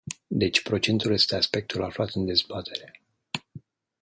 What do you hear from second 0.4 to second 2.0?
procentul este aspectul